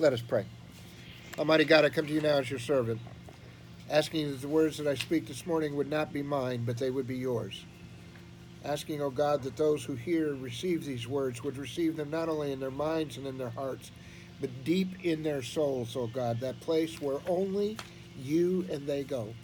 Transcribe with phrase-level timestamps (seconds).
[0.00, 0.46] Let us pray.
[1.36, 3.00] Almighty God, I come to you now as your servant,
[3.90, 6.92] asking that the words that I speak this morning would not be mine, but they
[6.92, 7.64] would be yours.
[8.64, 12.10] Asking, O oh God, that those who hear and receive these words would receive them
[12.10, 13.90] not only in their minds and in their hearts,
[14.40, 17.76] but deep in their souls, O oh God, that place where only
[18.16, 19.34] you and they go.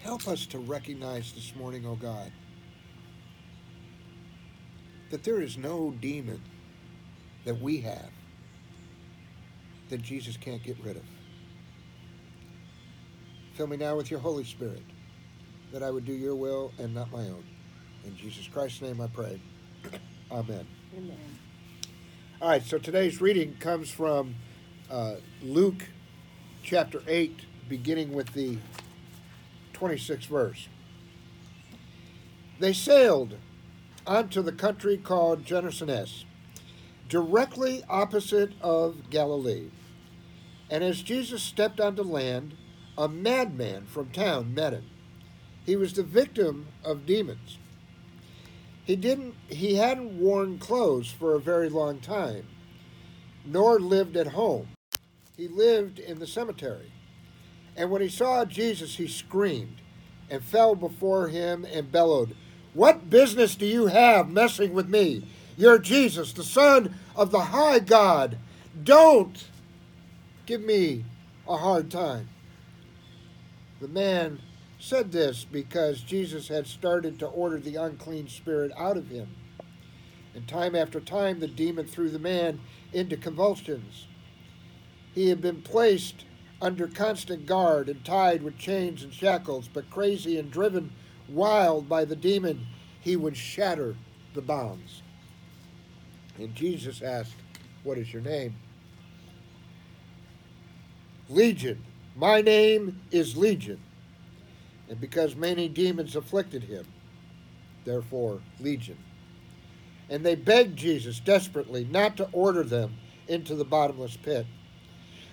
[0.00, 2.32] Help us to recognize this morning, O oh God,
[5.10, 6.42] that there is no demon
[7.44, 8.10] that we have
[9.90, 11.02] that Jesus can't get rid of.
[13.54, 14.82] Fill me now with your Holy Spirit,
[15.72, 17.44] that I would do your will and not my own.
[18.04, 19.40] In Jesus Christ's name I pray.
[20.32, 20.66] Amen.
[20.96, 21.18] Amen.
[22.40, 24.36] All right, so today's reading comes from
[24.90, 25.88] uh, Luke
[26.62, 28.56] chapter 8, beginning with the
[29.74, 30.68] 26th verse.
[32.58, 33.36] They sailed
[34.06, 36.24] onto the country called Gennesaret,
[37.08, 39.68] directly opposite of Galilee.
[40.70, 42.54] And as Jesus stepped onto land,
[42.96, 44.84] a madman from town met him.
[45.66, 47.58] He was the victim of demons.
[48.84, 52.46] He didn't he hadn't worn clothes for a very long time,
[53.44, 54.68] nor lived at home.
[55.36, 56.92] He lived in the cemetery.
[57.76, 59.80] And when he saw Jesus, he screamed
[60.28, 62.36] and fell before him and bellowed,
[62.74, 65.24] What business do you have messing with me?
[65.56, 68.38] You're Jesus, the Son of the High God.
[68.82, 69.44] Don't
[70.50, 71.04] give me
[71.46, 72.28] a hard time.
[73.80, 74.40] The man
[74.80, 79.28] said this because Jesus had started to order the unclean spirit out of him.
[80.34, 82.58] And time after time, the demon threw the man
[82.92, 84.08] into convulsions.
[85.14, 86.24] He had been placed
[86.60, 90.90] under constant guard and tied with chains and shackles, but crazy and driven
[91.28, 92.66] wild by the demon,
[93.00, 93.94] he would shatter
[94.34, 95.02] the bonds.
[96.38, 97.36] And Jesus asked,
[97.84, 98.56] What is your name?
[101.30, 101.84] Legion.
[102.16, 103.80] My name is Legion.
[104.88, 106.84] And because many demons afflicted him,
[107.84, 108.98] therefore, Legion.
[110.08, 112.96] And they begged Jesus desperately not to order them
[113.28, 114.44] into the bottomless pit.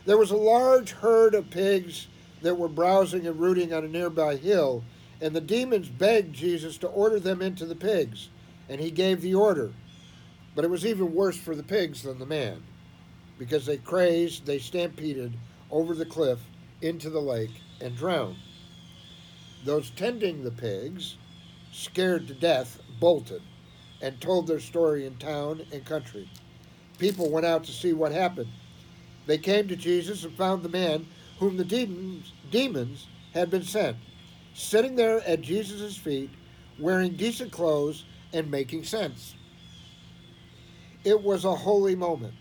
[0.05, 2.07] There was a large herd of pigs
[2.43, 4.83] that were browsing and rooting on a nearby hill,
[5.19, 8.29] and the demons begged Jesus to order them into the pigs,
[8.69, 9.73] and he gave the order.
[10.53, 12.61] But it was even worse for the pigs than the man,
[13.39, 15.33] because they crazed, they stampeded,
[15.71, 16.39] over the cliff
[16.81, 18.37] into the lake and drowned.
[19.65, 21.17] Those tending the pigs,
[21.71, 23.41] scared to death, bolted
[24.01, 26.29] and told their story in town and country.
[26.97, 28.49] People went out to see what happened.
[29.25, 31.05] They came to Jesus and found the man
[31.39, 33.97] whom the demons, demons had been sent,
[34.53, 36.29] sitting there at Jesus' feet,
[36.79, 39.35] wearing decent clothes and making sense.
[41.03, 42.33] It was a holy moment.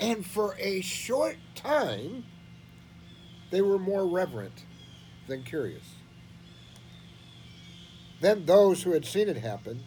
[0.00, 2.24] And for a short time,
[3.52, 4.64] they were more reverent
[5.28, 5.84] than curious.
[8.20, 9.82] Then those who had seen it happen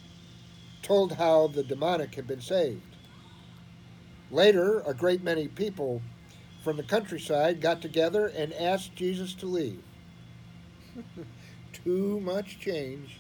[0.81, 2.95] told how the demonic had been saved.
[4.29, 6.01] Later, a great many people
[6.63, 9.81] from the countryside got together and asked Jesus to leave.
[11.73, 13.17] too much change,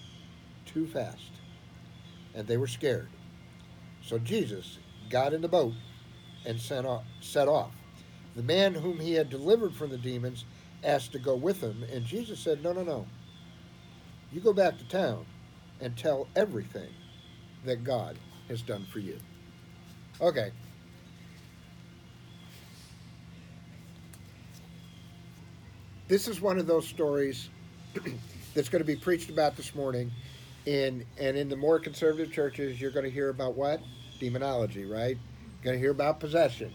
[0.65, 1.31] too fast.
[2.35, 3.09] And they were scared.
[4.03, 4.77] So Jesus
[5.09, 5.73] got in the boat
[6.45, 7.05] and set off.
[7.21, 7.71] Set off.
[8.35, 10.45] The man whom he had delivered from the demons
[10.83, 13.05] asked to go with him, and Jesus said, No, no, no.
[14.31, 15.25] You go back to town
[15.79, 16.89] and tell everything
[17.63, 18.17] that God
[18.49, 19.17] has done for you.
[20.19, 20.51] Okay.
[26.07, 27.49] This is one of those stories
[28.53, 30.11] that's going to be preached about this morning.
[30.65, 33.81] In, and in the more conservative churches, you're going to hear about what?
[34.19, 35.17] Demonology, right?
[35.17, 36.73] You're going to hear about possession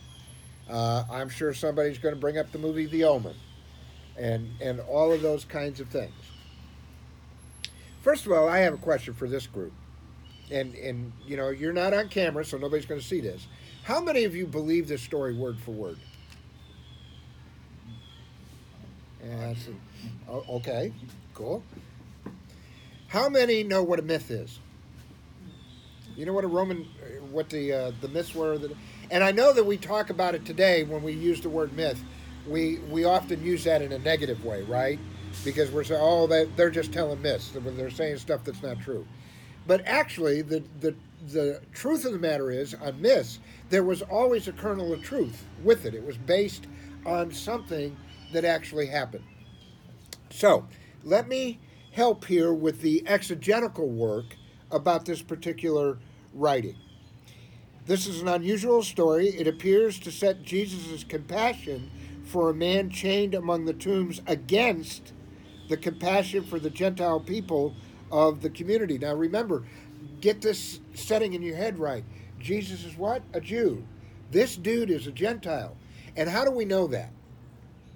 [0.70, 3.34] uh, I'm sure somebody's going to bring up the movie The Omen
[4.16, 6.14] and, and all of those kinds of things.
[8.02, 9.72] First of all, I have a question for this group.
[10.50, 13.46] And, and you know, you're not on camera, so nobody's going to see this.
[13.84, 15.98] How many of you believe this story word for word?
[20.28, 20.92] Okay,
[21.34, 21.62] cool.
[23.08, 24.58] How many know what a myth is?
[26.16, 26.86] You know what a Roman,
[27.30, 28.72] what the uh, the myths were that
[29.10, 32.02] and I know that we talk about it today when we use the word myth.
[32.48, 34.98] We we often use that in a negative way, right?
[35.44, 37.52] Because we're saying, oh, they, they're just telling myths.
[37.54, 39.06] They're saying stuff that's not true.
[39.66, 40.94] But actually, the, the,
[41.32, 45.44] the truth of the matter is, on myths, there was always a kernel of truth
[45.62, 45.94] with it.
[45.94, 46.66] It was based
[47.06, 47.96] on something
[48.32, 49.24] that actually happened.
[50.30, 50.66] So,
[51.04, 51.60] let me
[51.92, 54.36] help here with the exegetical work
[54.70, 55.98] about this particular
[56.34, 56.76] writing.
[57.90, 59.30] This is an unusual story.
[59.30, 61.90] It appears to set Jesus' compassion
[62.22, 65.12] for a man chained among the tombs against
[65.68, 67.74] the compassion for the Gentile people
[68.12, 68.96] of the community.
[68.96, 69.64] Now remember,
[70.20, 72.04] get this setting in your head right.
[72.38, 73.24] Jesus is what?
[73.32, 73.84] A Jew.
[74.30, 75.76] This dude is a Gentile.
[76.16, 77.10] And how do we know that?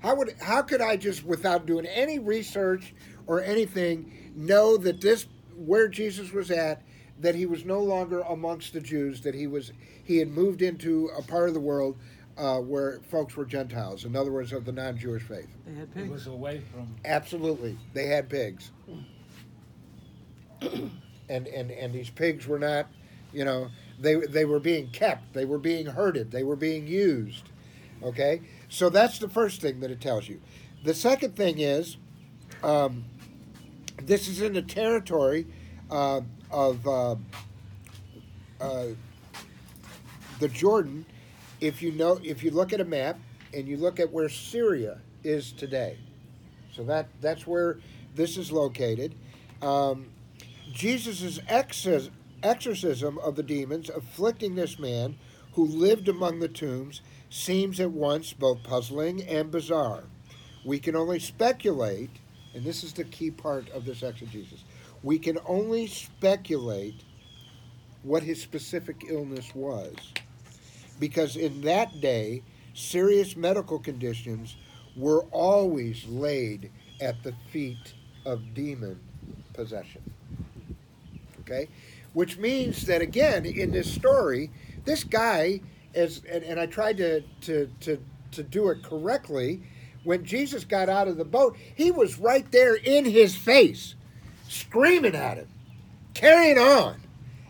[0.01, 2.93] How would how could I just without doing any research
[3.29, 6.83] or anything know that this where Jesus was at
[7.21, 9.73] that he was no longer amongst the Jews that he was
[10.03, 11.97] he had moved into a part of the world
[12.37, 15.49] uh, where folks were Gentiles in other words of the non-Jewish faith.
[15.67, 16.11] They had It pigs.
[16.11, 16.89] was away from.
[17.05, 17.79] absolutely.
[17.93, 18.71] They had pigs.
[20.61, 22.87] And and and these pigs were not
[23.33, 23.69] you know
[23.99, 25.33] they they were being kept.
[25.35, 26.31] They were being herded.
[26.31, 27.45] They were being used.
[28.03, 28.43] Okay?
[28.69, 30.41] So that's the first thing that it tells you.
[30.85, 31.97] The second thing is
[32.63, 33.05] um,
[34.03, 35.47] this is in the territory
[35.91, 36.21] uh,
[36.55, 37.17] of uh,
[38.61, 38.87] uh,
[40.39, 41.05] the jordan
[41.61, 43.19] if you know if you look at a map
[43.53, 45.99] and you look at where syria is today
[46.73, 47.79] so that that's where
[48.15, 49.15] this is located
[49.61, 50.07] um,
[50.73, 52.11] Jesus' exor-
[52.43, 55.17] exorcism of the demons afflicting this man
[55.55, 60.05] who lived among the tombs seems at once both puzzling and bizarre.
[60.65, 62.11] We can only speculate,
[62.55, 64.65] and this is the key part of this exegesis,
[65.05, 67.03] we can only speculate
[68.03, 69.95] what his specific illness was.
[70.99, 72.43] Because in that day,
[72.73, 74.57] serious medical conditions
[74.97, 76.71] were always laid
[77.01, 77.93] at the feet
[78.25, 78.99] of demon
[79.53, 80.03] possession.
[81.41, 81.69] Okay?
[82.15, 84.51] Which means that again in this story
[84.85, 85.61] this guy
[85.95, 87.99] is and, and i tried to, to to
[88.31, 89.63] to do it correctly
[90.05, 93.95] when jesus got out of the boat he was right there in his face
[94.49, 95.49] screaming at him
[96.15, 97.01] carrying on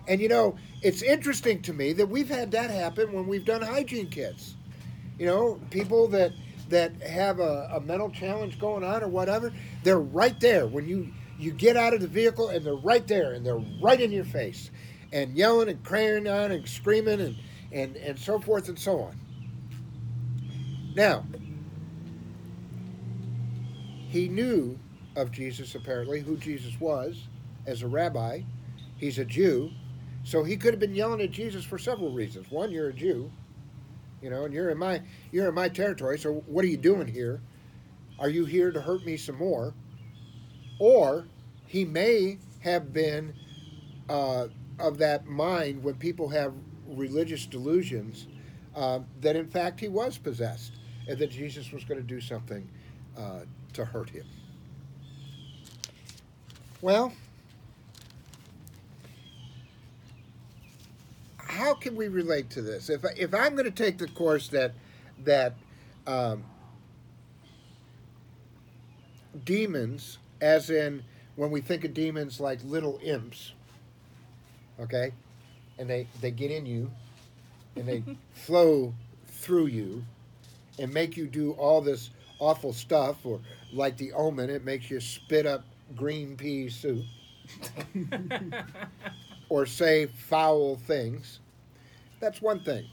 [0.08, 3.62] and you know it's interesting to me that we've had that happen when we've done
[3.62, 4.54] hygiene kits
[5.18, 6.32] you know people that
[6.68, 9.52] that have a, a mental challenge going on or whatever
[9.82, 13.32] they're right there when you you get out of the vehicle and they're right there
[13.32, 14.70] and they're right in your face
[15.12, 17.36] and yelling and crying on and screaming and,
[17.72, 19.18] and, and so forth and so on.
[20.94, 21.24] Now,
[24.08, 24.78] he knew
[25.16, 27.28] of Jesus apparently, who Jesus was
[27.66, 28.42] as a rabbi.
[28.96, 29.70] He's a Jew.
[30.24, 32.50] So he could have been yelling at Jesus for several reasons.
[32.50, 33.30] One, you're a Jew,
[34.22, 35.02] you know, and you're in my
[35.32, 37.42] you're in my territory, so what are you doing here?
[38.18, 39.74] Are you here to hurt me some more?
[40.78, 41.26] Or
[41.66, 43.34] he may have been
[44.08, 46.54] uh, of that mind when people have
[46.86, 48.26] religious delusions
[48.74, 50.72] uh, that in fact he was possessed
[51.08, 52.68] and that Jesus was going to do something
[53.16, 53.40] uh,
[53.72, 54.24] to hurt him.
[56.84, 57.14] Well,
[61.38, 62.90] how can we relate to this?
[62.90, 64.74] If, if I'm going to take the course that
[65.24, 65.54] that
[66.06, 66.44] um,
[69.46, 71.02] demons as in
[71.36, 73.52] when we think of demons like little imps
[74.78, 75.12] okay
[75.78, 76.90] and they they get in you
[77.76, 78.02] and they
[78.34, 78.92] flow
[79.28, 80.04] through you
[80.78, 82.10] and make you do all this
[82.40, 83.40] awful stuff or
[83.72, 85.64] like the omen it makes you spit up
[85.96, 87.04] green pea soup
[89.48, 91.40] or say foul things
[92.20, 92.86] that's one thing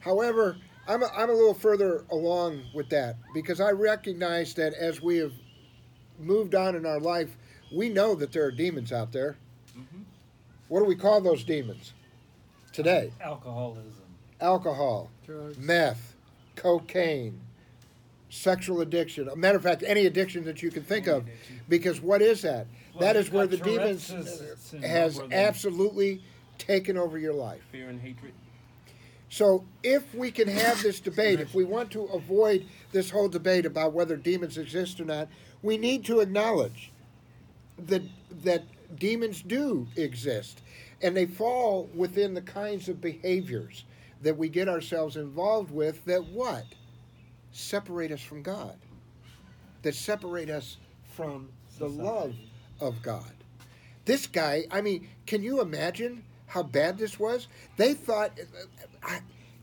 [0.00, 0.56] however
[0.88, 5.18] I'm a, I'm a little further along with that because I recognize that as we
[5.18, 5.32] have
[6.18, 7.36] moved on in our life,
[7.72, 9.36] we know that there are demons out there.
[9.78, 10.02] Mhm.
[10.66, 11.92] What do we call those demons
[12.72, 13.12] today?
[13.20, 14.02] Alcoholism.
[14.40, 15.58] Alcohol, Drugs.
[15.58, 16.16] meth,
[16.56, 17.40] cocaine,
[18.30, 19.28] sexual addiction.
[19.28, 21.26] A matter of fact, any addiction that you can think Any of.
[21.26, 21.60] addiction.
[21.68, 22.66] Because what is that?
[22.94, 24.08] Well, that is where the demons
[24.82, 26.22] has absolutely
[26.58, 27.60] taken over your life.
[27.70, 28.32] Fear and hatred.
[29.28, 33.64] So, if we can have this debate, if we want to avoid this whole debate
[33.64, 35.28] about whether demons exist or not,
[35.62, 36.90] we need to acknowledge
[37.78, 38.02] that
[38.42, 38.64] that
[38.98, 40.62] demons do exist,
[41.00, 43.84] and they fall within the kinds of behaviors
[44.20, 46.04] that we get ourselves involved with.
[46.06, 46.64] That what
[47.52, 48.76] separate us from God,
[49.82, 50.76] that separate us
[51.14, 52.34] from the love
[52.80, 53.32] of God.
[54.04, 57.48] This guy, I mean, can you imagine how bad this was?
[57.76, 58.38] They thought,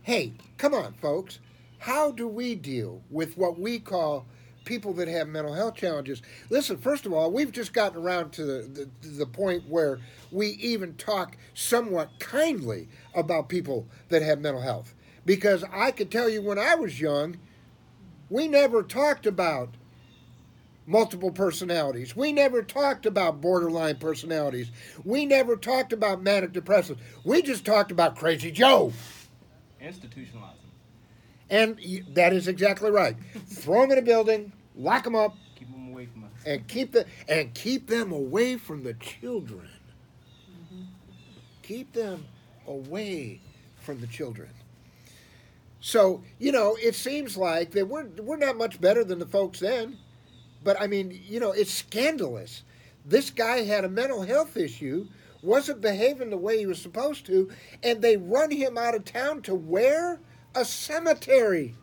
[0.04, 1.40] hey, come on, folks.
[1.80, 4.26] How do we deal with what we call
[4.66, 6.22] people that have mental health challenges?
[6.50, 10.00] Listen, first of all, we've just gotten around to the, the, the point where
[10.32, 14.94] we even talk somewhat kindly about people that have mental health.
[15.26, 17.38] Because I can tell you when I was young,
[18.30, 19.70] we never talked about
[20.86, 22.16] multiple personalities.
[22.16, 24.72] We never talked about borderline personalities.
[25.04, 26.98] We never talked about manic depressive.
[27.24, 28.94] We just talked about Crazy Joe.
[29.82, 30.54] Institutionalizing.
[31.50, 31.80] And
[32.14, 33.16] that is exactly right.
[33.48, 36.32] Throw them in a building, lock them up, Keep them away from us.
[36.46, 39.70] and keep the and keep them away from the children.
[40.52, 40.84] Mm-hmm.
[41.64, 42.26] Keep them
[42.68, 43.40] away
[43.80, 44.50] from the children.
[45.80, 49.60] So you know, it seems like that we're we're not much better than the folks
[49.60, 49.98] then,
[50.64, 52.64] but I mean, you know, it's scandalous.
[53.06, 55.08] This guy had a mental health issue,
[55.42, 57.50] wasn't behaving the way he was supposed to,
[57.84, 60.20] and they run him out of town to where?
[60.56, 61.76] A cemetery.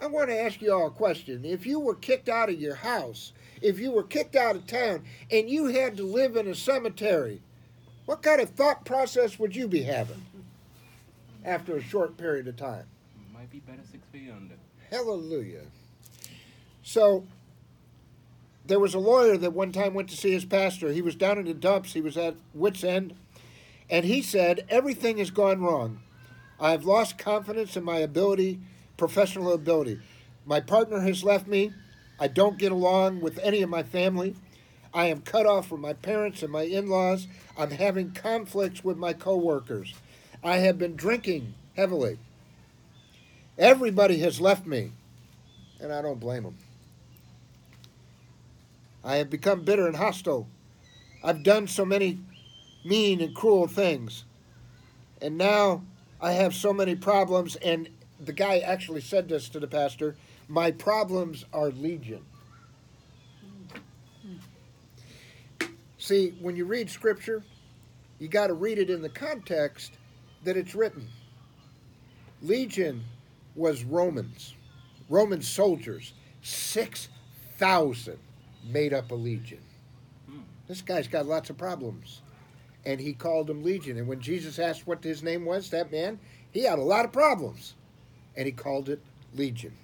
[0.00, 1.44] I want to ask you all a question.
[1.44, 5.04] If you were kicked out of your house, if you were kicked out of town,
[5.30, 7.40] and you had to live in a cemetery,
[8.04, 10.26] what kind of thought process would you be having
[11.44, 12.84] after a short period of time?
[13.32, 14.54] Might be better six feet under.
[14.90, 15.62] Hallelujah.
[16.82, 17.24] So,
[18.64, 20.92] there was a lawyer that one time went to see his pastor.
[20.92, 23.14] He was down in the dumps, he was at wits' end,
[23.90, 26.00] and he said, Everything has gone wrong.
[26.60, 28.60] I have lost confidence in my ability,
[28.96, 29.98] professional ability.
[30.46, 31.72] My partner has left me.
[32.20, 34.36] I don't get along with any of my family.
[34.94, 37.26] I am cut off from my parents and my in laws.
[37.58, 39.94] I'm having conflicts with my coworkers.
[40.42, 42.18] I have been drinking heavily.
[43.56, 44.92] Everybody has left me,
[45.80, 46.56] and I don't blame them.
[49.04, 50.46] I have become bitter and hostile.
[51.22, 52.18] I've done so many
[52.84, 54.24] mean and cruel things.
[55.20, 55.82] And now
[56.20, 57.56] I have so many problems.
[57.56, 57.88] And
[58.20, 60.16] the guy actually said this to the pastor
[60.48, 62.24] My problems are legion.
[65.98, 67.44] See, when you read scripture,
[68.18, 69.92] you got to read it in the context
[70.44, 71.08] that it's written.
[72.40, 73.04] Legion
[73.54, 74.54] was Romans,
[75.08, 78.18] Roman soldiers, 6,000
[78.64, 79.60] made up a legion.
[80.68, 82.22] This guy's got lots of problems.
[82.84, 83.98] And he called him Legion.
[83.98, 86.18] And when Jesus asked what his name was, that man,
[86.50, 87.74] he had a lot of problems.
[88.36, 89.00] And he called it
[89.34, 89.74] Legion.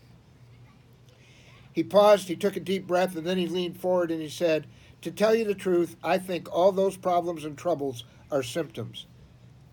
[1.73, 4.67] He paused, he took a deep breath, and then he leaned forward and he said,
[5.03, 9.07] To tell you the truth, I think all those problems and troubles are symptoms.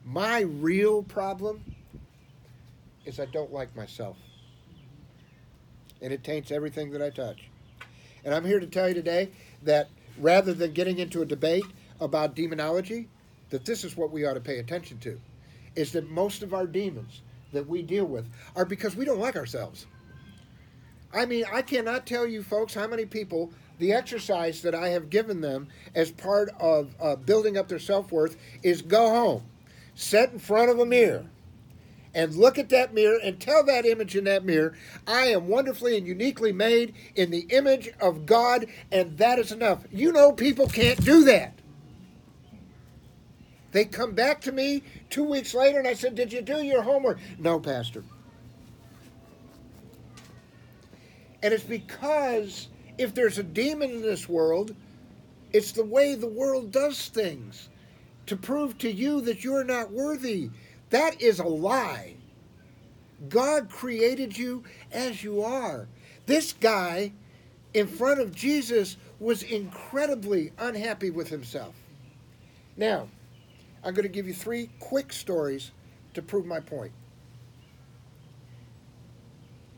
[0.05, 1.63] My real problem
[3.05, 4.17] is I don't like myself.
[6.01, 7.49] And it taints everything that I touch.
[8.23, 9.31] And I'm here to tell you today
[9.63, 11.65] that rather than getting into a debate
[11.99, 13.07] about demonology,
[13.49, 15.19] that this is what we ought to pay attention to.
[15.75, 17.21] Is that most of our demons
[17.51, 19.87] that we deal with are because we don't like ourselves.
[21.11, 25.09] I mean, I cannot tell you folks how many people the exercise that I have
[25.09, 29.43] given them as part of uh, building up their self worth is go home,
[29.95, 31.25] sit in front of a mirror,
[32.13, 34.73] and look at that mirror and tell that image in that mirror,
[35.05, 39.83] I am wonderfully and uniquely made in the image of God, and that is enough.
[39.91, 41.59] You know, people can't do that.
[43.73, 46.81] They come back to me two weeks later and I said, Did you do your
[46.81, 47.19] homework?
[47.37, 48.05] No, Pastor.
[51.43, 54.73] And it's because if there's a demon in this world,
[55.51, 57.67] it's the way the world does things
[58.27, 60.49] to prove to you that you're not worthy.
[60.89, 62.15] That is a lie.
[63.29, 65.87] God created you as you are.
[66.25, 67.11] This guy
[67.73, 71.75] in front of Jesus was incredibly unhappy with himself.
[72.77, 73.07] Now,
[73.83, 75.71] I'm going to give you three quick stories
[76.13, 76.91] to prove my point.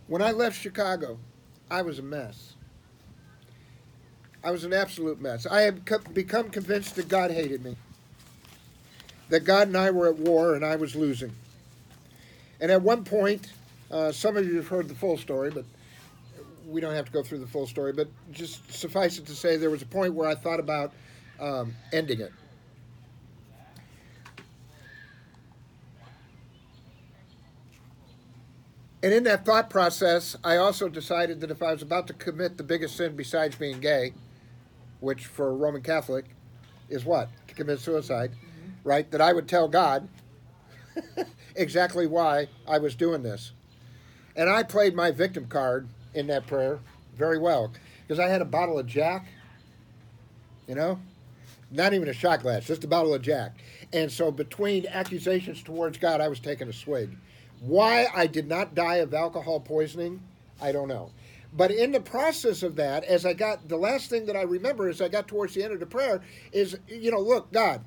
[0.08, 1.20] When I left Chicago,
[1.70, 2.54] I was a mess.
[4.44, 5.46] I was an absolute mess.
[5.46, 7.76] I had become convinced that God hated me,
[9.30, 11.32] that God and I were at war and I was losing.
[12.60, 13.52] And at one point,
[13.92, 15.66] uh, some of you have heard the full story, but
[16.68, 17.94] we don't have to go through the full story.
[17.94, 20.92] But just suffice it to say, there was a point where I thought about
[21.40, 22.34] um, ending it.
[29.04, 32.58] And in that thought process, I also decided that if I was about to commit
[32.58, 34.14] the biggest sin besides being gay,
[35.00, 36.26] which for a Roman Catholic
[36.90, 37.30] is what?
[37.48, 38.32] To commit suicide,
[38.88, 39.12] right?
[39.12, 40.08] That I would tell God
[41.56, 43.52] exactly why I was doing this.
[44.36, 46.80] And I played my victim card in that prayer
[47.16, 49.28] very well because I had a bottle of Jack,
[50.68, 51.00] you know,
[51.70, 53.58] not even a shot glass, just a bottle of Jack.
[53.92, 57.18] And so between accusations towards God, I was taking a swig.
[57.60, 60.22] Why I did not die of alcohol poisoning,
[60.62, 61.12] I don't know.
[61.52, 64.88] But in the process of that, as I got, the last thing that I remember
[64.88, 66.22] as I got towards the end of the prayer
[66.54, 67.84] is, you know, look, God,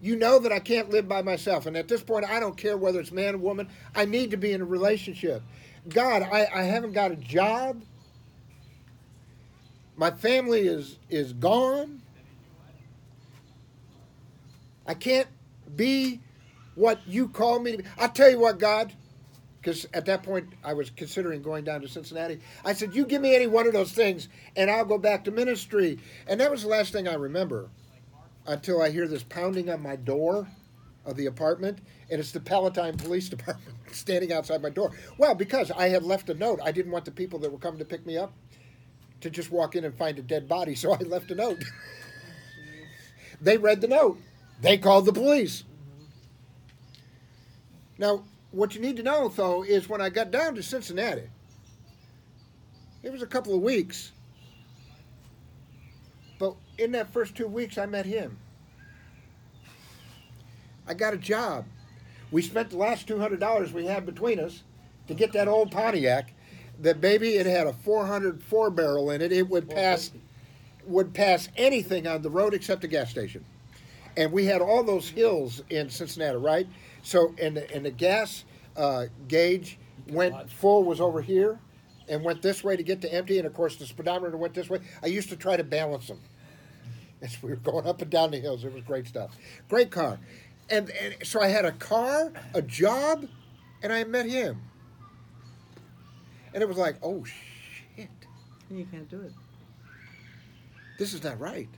[0.00, 1.66] you know that I can't live by myself.
[1.66, 3.68] And at this point, I don't care whether it's man or woman.
[3.94, 5.42] I need to be in a relationship.
[5.88, 7.82] God, I, I haven't got a job.
[9.96, 12.00] My family is is gone.
[14.86, 15.28] I can't
[15.76, 16.20] be
[16.74, 17.84] what you call me to be.
[17.98, 18.92] I'll tell you what, God,
[19.60, 22.40] because at that point I was considering going down to Cincinnati.
[22.64, 25.30] I said, You give me any one of those things, and I'll go back to
[25.30, 25.98] ministry.
[26.26, 27.68] And that was the last thing I remember
[28.50, 30.48] until I hear this pounding on my door
[31.06, 31.78] of the apartment,
[32.10, 34.90] and it's the Palatine Police Department standing outside my door.
[35.18, 36.58] Well, because I had left a note.
[36.62, 38.32] I didn't want the people that were coming to pick me up
[39.20, 41.62] to just walk in and find a dead body, so I left a note.
[43.40, 44.18] they read the note.
[44.60, 45.62] They called the police.
[47.98, 51.28] Now, what you need to know, though, is when I got down to Cincinnati,
[53.04, 54.10] it was a couple of weeks.
[56.80, 58.38] In that first two weeks, I met him.
[60.88, 61.66] I got a job.
[62.30, 64.62] We spent the last $200 we had between us
[65.06, 66.32] to get that old Pontiac.
[66.80, 69.30] That baby, it had a 404 barrel in it.
[69.30, 70.10] It would pass
[70.86, 73.44] would pass anything on the road except a gas station.
[74.16, 76.66] And we had all those hills in Cincinnati, right?
[77.02, 78.44] So, and the, and the gas
[78.74, 81.58] uh, gauge went full was over here
[82.08, 83.36] and went this way to get to empty.
[83.36, 84.80] And of course, the speedometer went this way.
[85.02, 86.18] I used to try to balance them
[87.22, 88.64] as we were going up and down the hills.
[88.64, 89.36] It was great stuff.
[89.68, 90.18] Great car.
[90.68, 93.26] And, and so I had a car, a job,
[93.82, 94.60] and I met him.
[96.54, 98.08] And it was like, oh shit,
[98.70, 99.32] You can't do it.
[100.98, 101.68] this is not right.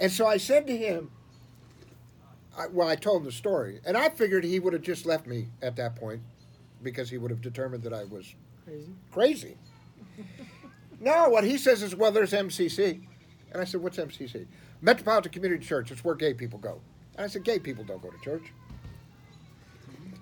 [0.00, 1.10] And so I said to him,
[2.56, 5.26] I, well, I told him the story, and I figured he would have just left
[5.26, 6.20] me at that point
[6.82, 8.90] because he would have determined that I was Crazy.
[9.12, 9.56] crazy.
[11.00, 13.00] no, what he says is, well, there's MCC.
[13.52, 14.46] And I said, what's MCC?
[14.82, 15.90] Metropolitan Community Church.
[15.90, 16.80] It's where gay people go.
[17.16, 18.52] And I said, gay people don't go to church.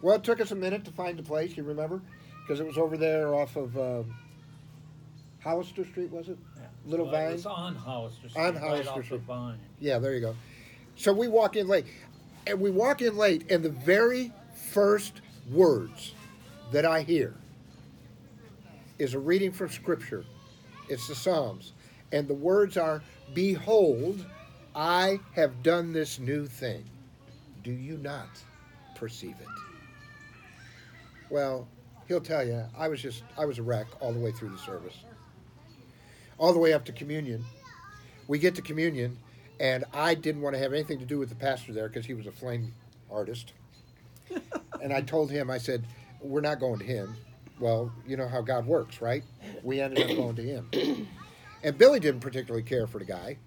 [0.02, 2.00] Well, it took us a minute to find the place, you remember?
[2.42, 4.02] Because it was over there off of uh,
[5.42, 6.38] Hollister Street, was it?
[6.56, 6.62] Yeah.
[6.87, 7.30] Little Well, Vine?
[7.30, 8.42] It was on Hollister Street.
[8.42, 9.21] On right Hollister the Street.
[9.23, 9.59] Vine.
[9.80, 10.37] Yeah, there you go.
[10.97, 11.87] So we walk in late.
[12.47, 14.33] And we walk in late, and the very
[14.71, 16.14] first words
[16.71, 17.35] that I hear
[18.98, 20.24] is a reading from Scripture.
[20.88, 21.72] It's the Psalms.
[22.12, 23.03] And the words are
[23.35, 24.25] Behold,
[24.75, 26.85] I have done this new thing.
[27.62, 28.29] Do you not
[28.95, 29.49] perceive it?
[31.31, 31.66] Well,
[32.07, 34.59] he'll tell you, I was just, I was a wreck all the way through the
[34.59, 34.95] service.
[36.38, 37.45] All the way up to communion.
[38.29, 39.19] We get to communion,
[39.59, 42.14] and I didn't want to have anything to do with the pastor there because he
[42.14, 42.73] was a flame
[43.11, 43.53] artist.
[44.83, 45.85] and I told him, I said,
[46.21, 47.16] We're not going to him.
[47.59, 49.25] Well, you know how God works, right?
[49.62, 51.09] We ended up going to him.
[51.66, 53.38] And Billy didn't particularly care for the guy.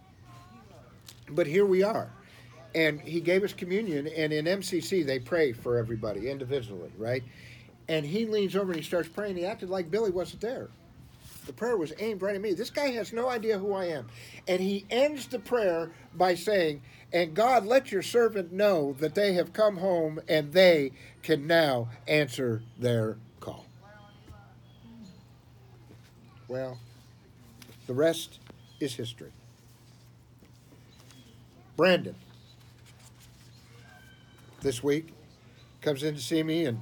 [1.30, 2.12] But here we are.
[2.76, 7.24] And he gave us communion, and in MCC, they pray for everybody individually, right?
[7.88, 9.38] And he leans over and he starts praying.
[9.38, 10.68] He acted like Billy wasn't there.
[11.46, 12.54] The prayer was aimed right at me.
[12.54, 14.08] This guy has no idea who I am.
[14.50, 16.82] And he ends the prayer by saying,
[17.14, 20.92] And God, let your servant know that they have come home and they
[21.24, 23.66] can now answer their call.
[26.50, 26.78] Well,
[27.90, 28.38] the rest
[28.80, 29.32] is history.
[31.76, 32.14] Brandon,
[34.62, 35.12] this week,
[35.82, 36.82] comes in to see me, and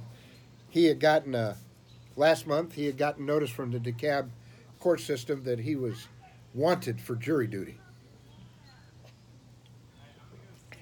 [0.68, 1.56] he had gotten a,
[2.14, 4.28] last month, he had gotten notice from the DeKalb
[4.80, 6.08] court system that he was
[6.52, 7.78] wanted for jury duty.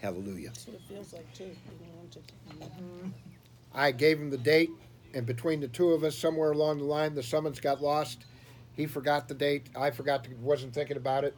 [0.00, 0.48] Hallelujah.
[0.48, 1.54] That's what it feels like too.
[1.78, 3.12] being wanted.
[3.72, 4.70] I gave him the date,
[5.14, 8.24] and between the two of us, somewhere along the line, the summons got lost.
[8.76, 9.68] He forgot the date.
[9.74, 11.36] I forgot, to, wasn't thinking about it.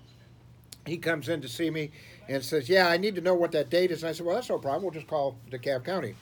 [0.87, 1.91] He comes in to see me
[2.29, 4.35] and says, "Yeah, I need to know what that date is." And I said, "Well,
[4.35, 4.83] that's no problem.
[4.83, 6.17] We'll just call DeKalb County."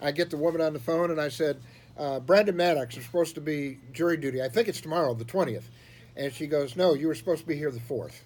[0.00, 1.60] I get the woman on the phone, and I said,
[1.96, 4.42] uh, "Brandon Maddox is supposed to be jury duty.
[4.42, 5.70] I think it's tomorrow, the twentieth."
[6.16, 8.20] And she goes, "No, you were supposed to be here the 4th.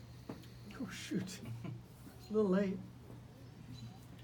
[0.80, 1.40] Oh shoot.
[2.30, 2.78] A little late.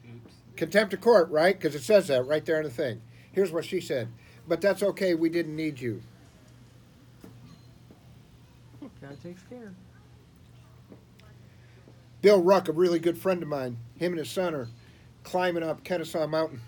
[0.04, 0.34] Oops.
[0.56, 1.58] Contempt of court, right?
[1.58, 3.00] Because it says that right there in the thing.
[3.32, 4.08] Here's what she said.
[4.46, 5.14] But that's okay.
[5.14, 6.02] We didn't need you.
[9.04, 9.74] God takes care.
[12.22, 14.68] Bill Ruck, a really good friend of mine, him and his son are
[15.24, 16.62] climbing up Kennesaw Mountain.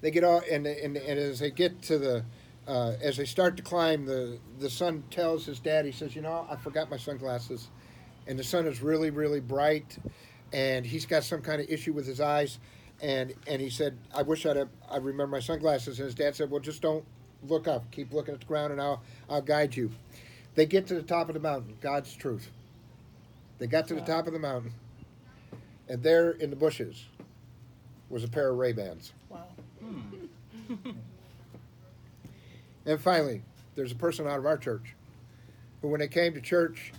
[0.00, 2.24] They get off, and, and, and as they get to the,
[2.66, 6.22] uh, as they start to climb, the, the son tells his dad, he says, You
[6.22, 7.68] know, I forgot my sunglasses.
[8.26, 9.98] And the sun is really, really bright,
[10.54, 12.60] and he's got some kind of issue with his eyes.
[13.02, 15.98] And, and he said, I wish I'd have, I remember my sunglasses.
[15.98, 17.04] And his dad said, Well, just don't
[17.42, 17.90] look up.
[17.90, 19.90] Keep looking at the ground, and I'll, I'll guide you.
[20.58, 22.50] They get to the top of the mountain, God's truth.
[23.60, 24.72] They got to the top of the mountain,
[25.88, 27.04] and there in the bushes
[28.10, 29.12] was a pair of Ray Bans.
[29.28, 29.44] Wow.
[32.86, 33.42] And finally,
[33.76, 34.96] there's a person out of our church
[35.80, 36.92] who, when they came to church,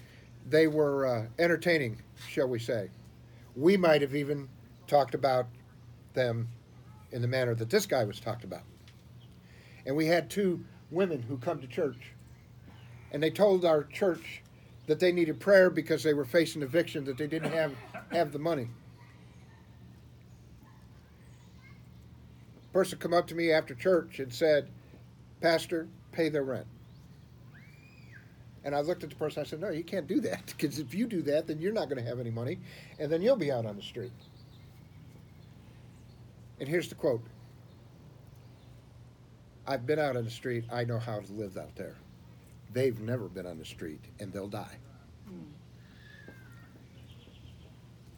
[0.50, 2.90] they were uh, entertaining, shall we say.
[3.58, 4.48] We might have even
[4.88, 5.48] talked about
[6.14, 6.48] them
[7.12, 8.64] in the manner that this guy was talked about.
[9.86, 12.14] And we had two women who come to church,
[13.12, 14.42] and they told our church
[14.88, 17.74] that they needed prayer because they were facing eviction, that they didn't have,
[18.12, 18.68] have the money.
[22.64, 24.70] A Person come up to me after church and said,
[25.42, 26.68] Pastor, pay their rent.
[28.64, 30.94] And I looked at the person, I said, No, you can't do that, because if
[30.94, 32.60] you do that, then you're not going to have any money,
[33.00, 34.12] and then you'll be out on the street.
[36.60, 37.22] And here's the quote
[39.66, 41.96] I've been out on the street, I know how to live out there.
[42.72, 44.78] They've never been on the street, and they'll die.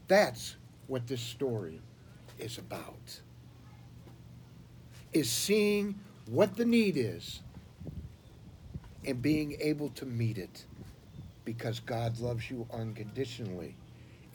[0.08, 1.80] That's what this story
[2.38, 3.22] is about.
[5.14, 7.42] Is seeing what the need is
[9.06, 10.66] and being able to meet it
[11.46, 13.76] because God loves you unconditionally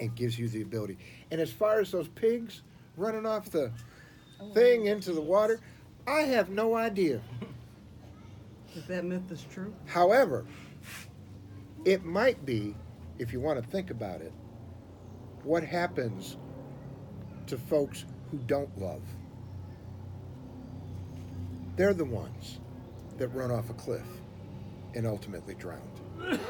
[0.00, 0.98] and gives you the ability.
[1.31, 2.62] And as far as those pigs
[2.96, 3.70] running off the
[4.40, 5.61] oh, thing into the water,
[6.07, 7.20] I have no idea.
[8.76, 10.44] If that myth is true, However,
[11.84, 12.74] it might be,
[13.18, 14.32] if you want to think about it,
[15.42, 16.36] what happens
[17.46, 19.02] to folks who don't love.
[21.76, 22.58] They're the ones
[23.18, 24.06] that run off a cliff
[24.94, 26.00] and ultimately drowned.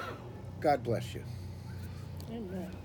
[0.61, 1.23] God bless you.
[2.31, 2.73] Amen.